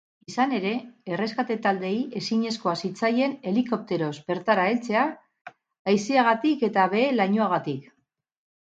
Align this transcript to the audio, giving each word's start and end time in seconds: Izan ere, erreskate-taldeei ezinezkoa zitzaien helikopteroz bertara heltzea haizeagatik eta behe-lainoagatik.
Izan 0.29 0.53
ere, 0.59 0.69
erreskate-taldeei 1.17 1.99
ezinezkoa 2.21 2.73
zitzaien 2.87 3.37
helikopteroz 3.53 4.11
bertara 4.33 4.65
heltzea 4.73 5.05
haizeagatik 5.93 6.69
eta 6.73 6.93
behe-lainoagatik. 6.97 7.91